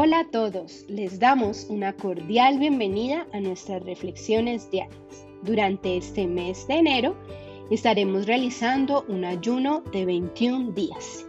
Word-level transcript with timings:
Hola 0.00 0.20
a 0.20 0.30
todos, 0.30 0.84
les 0.86 1.18
damos 1.18 1.66
una 1.68 1.92
cordial 1.92 2.60
bienvenida 2.60 3.26
a 3.32 3.40
nuestras 3.40 3.82
reflexiones 3.82 4.70
diarias. 4.70 5.26
Durante 5.42 5.96
este 5.96 6.28
mes 6.28 6.68
de 6.68 6.74
enero 6.74 7.16
estaremos 7.68 8.26
realizando 8.26 9.04
un 9.08 9.24
ayuno 9.24 9.80
de 9.90 10.04
21 10.04 10.70
días. 10.70 11.26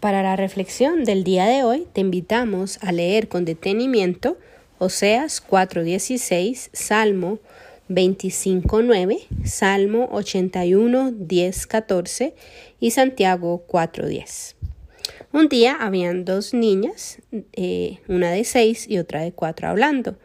Para 0.00 0.24
la 0.24 0.34
reflexión 0.34 1.04
del 1.04 1.22
día 1.22 1.44
de 1.44 1.62
hoy 1.62 1.86
te 1.92 2.00
invitamos 2.00 2.82
a 2.82 2.90
leer 2.90 3.28
con 3.28 3.44
detenimiento 3.44 4.36
Oseas 4.78 5.40
4:16, 5.40 6.70
Salmo 6.72 7.38
25.9, 7.88 9.26
Salmo 9.44 10.08
81, 10.12 11.12
10, 11.12 11.66
14 11.66 12.34
y 12.80 12.90
Santiago 12.92 13.64
4.10. 13.68 14.54
Un 15.32 15.48
día 15.48 15.76
habían 15.80 16.24
dos 16.24 16.54
niñas, 16.54 17.18
eh, 17.52 17.98
una 18.08 18.30
de 18.30 18.44
seis 18.44 18.88
y 18.88 18.98
otra 18.98 19.22
de 19.22 19.32
cuatro 19.32 19.68
hablando. 19.68 20.16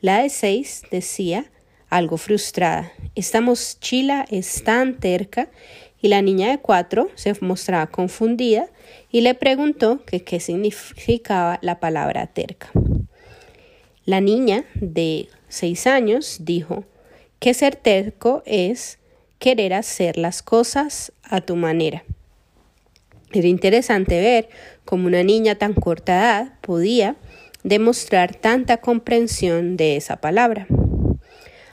La 0.00 0.22
de 0.22 0.30
seis 0.30 0.82
decía, 0.90 1.50
algo 1.90 2.16
frustrada, 2.16 2.92
esta 3.14 3.40
mochila 3.40 4.24
es 4.30 4.64
tan 4.64 4.98
terca 4.98 5.50
y 6.00 6.08
la 6.08 6.22
niña 6.22 6.50
de 6.50 6.58
cuatro 6.58 7.10
se 7.14 7.34
mostraba 7.40 7.88
confundida 7.88 8.66
y 9.10 9.20
le 9.20 9.34
preguntó 9.34 10.04
que 10.04 10.24
qué 10.24 10.40
significaba 10.40 11.58
la 11.60 11.78
palabra 11.78 12.26
terca. 12.28 12.70
La 14.04 14.20
niña 14.20 14.64
de 14.74 15.28
seis 15.48 15.86
años 15.86 16.38
dijo, 16.40 16.84
que 17.42 17.54
ser 17.54 17.74
terco 17.74 18.44
es 18.46 19.00
querer 19.40 19.74
hacer 19.74 20.16
las 20.16 20.44
cosas 20.44 21.10
a 21.24 21.40
tu 21.40 21.56
manera. 21.56 22.04
Era 23.32 23.48
interesante 23.48 24.20
ver 24.20 24.48
cómo 24.84 25.08
una 25.08 25.24
niña 25.24 25.56
tan 25.56 25.72
corta 25.72 26.12
edad 26.20 26.52
podía 26.60 27.16
demostrar 27.64 28.36
tanta 28.36 28.76
comprensión 28.76 29.76
de 29.76 29.96
esa 29.96 30.18
palabra. 30.18 30.68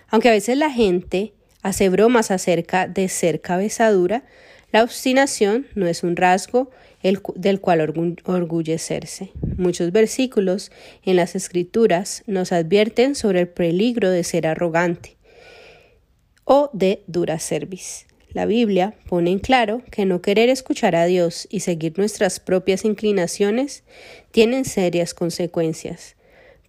Aunque 0.07 0.29
a 0.29 0.31
veces 0.31 0.57
la 0.57 0.71
gente 0.71 1.33
hace 1.61 1.89
bromas 1.89 2.31
acerca 2.31 2.87
de 2.87 3.07
ser 3.07 3.39
cabezadura, 3.39 4.23
la 4.71 4.81
obstinación 4.81 5.67
no 5.75 5.85
es 5.85 6.01
un 6.01 6.15
rasgo 6.15 6.71
del 7.03 7.61
cual 7.61 7.93
orgullecerse. 8.25 9.33
Muchos 9.55 9.91
versículos 9.91 10.71
en 11.03 11.15
las 11.15 11.35
escrituras 11.35 12.23
nos 12.25 12.53
advierten 12.53 13.13
sobre 13.13 13.41
el 13.41 13.49
peligro 13.49 14.09
de 14.09 14.23
ser 14.23 14.47
arrogante 14.47 15.18
o 16.51 16.71
de 16.73 17.03
dura 17.05 17.37
cerviz. 17.37 18.07
La 18.33 18.47
Biblia 18.47 18.95
pone 19.07 19.29
en 19.29 19.37
claro 19.37 19.83
que 19.91 20.05
no 20.05 20.19
querer 20.23 20.49
escuchar 20.49 20.95
a 20.95 21.05
Dios 21.05 21.47
y 21.51 21.59
seguir 21.59 21.99
nuestras 21.99 22.39
propias 22.39 22.85
inclinaciones 22.85 23.83
tienen 24.31 24.65
serias 24.65 25.13
consecuencias. 25.13 26.15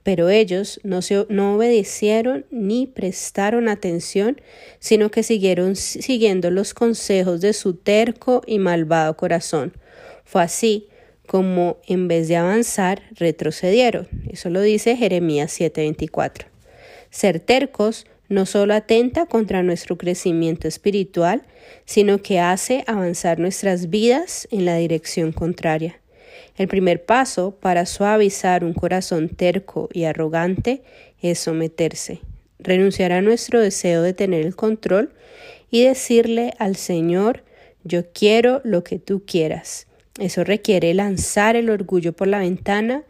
Pero 0.03 0.29
ellos 0.29 0.81
no, 0.83 1.01
no 1.31 1.55
obedecieron 1.55 2.45
ni 2.51 2.87
prestaron 2.87 3.69
atención, 3.69 4.39
sino 4.81 5.11
que 5.11 5.23
siguieron 5.23 5.77
siguiendo 5.77 6.51
los 6.51 6.75
consejos 6.75 7.41
de 7.41 7.55
su 7.55 7.73
terco 7.73 8.43
y 8.47 8.59
malvado 8.59 9.17
corazón. 9.17 9.73
Fue 10.25 10.43
así 10.43 10.89
como 11.27 11.79
en 11.87 12.07
vez 12.07 12.29
de 12.29 12.37
avanzar 12.37 13.03
retrocedieron. 13.13 14.09
Eso 14.31 14.51
lo 14.51 14.61
dice 14.61 14.95
Jeremías 14.97 15.59
7:24. 15.59 16.49
Ser 17.11 17.41
tercos 17.41 18.05
no 18.31 18.47
solo 18.47 18.75
atenta 18.75 19.27
contra 19.27 19.63
nuestro 19.63 19.99
crecimiento 19.99 20.69
espiritual, 20.69 21.43
sino 21.85 22.23
que 22.23 22.39
hace 22.39 22.85
avanzar 22.87 23.39
nuestras 23.39 23.91
vidas 23.91 24.49
en 24.51 24.65
la 24.65 24.77
dirección 24.77 25.33
contraria. 25.33 26.01
El 26.57 26.69
primer 26.69 27.05
paso 27.05 27.57
para 27.61 27.87
suavizar 27.87 28.65
un 28.65 28.73
corazón 28.73 29.29
terco 29.29 29.89
y 29.93 30.05
arrogante 30.05 30.83
es 31.21 31.41
someterse, 31.41 32.21
renunciar 32.61 33.13
a 33.13 33.21
nuestro 33.21 33.61
deseo 33.61 34.01
de 34.03 34.15
tener 34.15 34.47
el 34.47 34.55
control 34.55 35.13
y 35.71 35.85
decirle 35.85 36.55
al 36.59 36.77
Señor, 36.77 37.43
yo 37.83 38.13
quiero 38.13 38.61
lo 38.63 38.85
que 38.85 38.99
tú 38.99 39.25
quieras. 39.27 39.89
Eso 40.21 40.45
requiere 40.45 40.95
lanzar 40.95 41.57
el 41.57 41.69
orgullo 41.69 42.13
por 42.13 42.29
la 42.29 42.39
ventana 42.39 43.05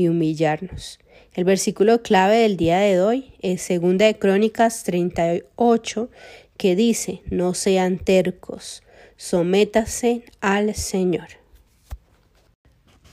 y 0.00 0.08
humillarnos. 0.08 0.98
El 1.34 1.44
versículo 1.44 2.02
clave 2.02 2.38
del 2.38 2.56
día 2.56 2.78
de 2.78 3.02
hoy 3.02 3.34
es 3.40 3.68
2 3.68 3.98
de 3.98 4.18
Crónicas 4.18 4.82
38 4.84 6.08
que 6.56 6.74
dice, 6.74 7.22
no 7.30 7.52
sean 7.52 7.98
tercos, 7.98 8.82
sométase 9.16 10.24
al 10.40 10.74
Señor. 10.74 11.28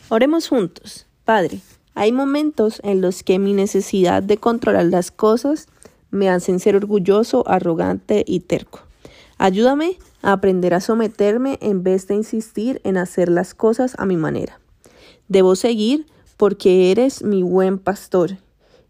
Oremos 0.07 0.47
juntos. 0.47 1.07
Padre, 1.25 1.59
hay 1.93 2.13
momentos 2.13 2.79
en 2.85 3.01
los 3.01 3.21
que 3.21 3.37
mi 3.37 3.53
necesidad 3.53 4.23
de 4.23 4.37
controlar 4.37 4.85
las 4.85 5.11
cosas 5.11 5.67
me 6.09 6.29
hacen 6.29 6.61
ser 6.61 6.77
orgulloso, 6.77 7.43
arrogante 7.49 8.23
y 8.25 8.39
terco. 8.39 8.79
Ayúdame 9.37 9.97
a 10.21 10.31
aprender 10.31 10.73
a 10.73 10.79
someterme 10.79 11.57
en 11.61 11.83
vez 11.83 12.07
de 12.07 12.15
insistir 12.15 12.79
en 12.85 12.95
hacer 12.95 13.27
las 13.27 13.53
cosas 13.53 13.95
a 13.97 14.05
mi 14.05 14.15
manera. 14.15 14.61
Debo 15.27 15.57
seguir 15.57 16.05
porque 16.37 16.91
eres 16.91 17.23
mi 17.23 17.43
buen 17.43 17.79
pastor 17.79 18.37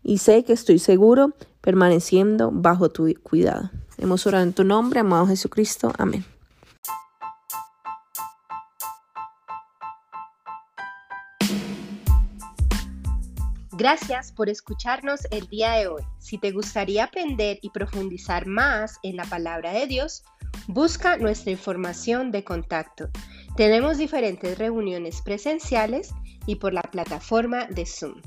y 0.03 0.19
sé 0.19 0.44
que 0.44 0.53
estoy 0.53 0.80
seguro 0.80 1.34
permaneciendo 1.62 2.52
bajo 2.52 2.90
tu 2.90 3.13
cuidado. 3.24 3.72
Hemos 3.97 4.28
orado 4.28 4.44
en 4.44 4.53
tu 4.53 4.63
nombre, 4.63 5.00
amado 5.00 5.28
Jesucristo. 5.28 5.91
Amén. 5.97 6.24
Gracias 13.78 14.31
por 14.31 14.50
escucharnos 14.50 15.22
el 15.30 15.47
día 15.50 15.74
de 15.74 15.88
hoy. 15.88 16.02
Si 16.18 16.40
te 16.40 16.52
gustaría 16.52 17.03
aprender 17.03 17.59
y 17.62 17.69
profundizar 17.69 18.47
más 18.47 18.97
en 19.03 19.16
la 19.16 19.24
palabra 19.25 19.72
de 19.72 19.86
Dios, 19.86 20.24
busca 20.68 21.18
nuestra 21.18 21.52
información 21.52 22.31
de 22.31 22.44
contacto. 22.44 23.09
Tenemos 23.57 23.97
diferentes 23.97 24.56
reuniones 24.59 25.23
presenciales 25.23 26.13
y 26.45 26.57
por 26.57 26.73
la 26.73 26.84
plataforma 26.84 27.66
de 27.66 27.88
Zoom. 27.88 28.22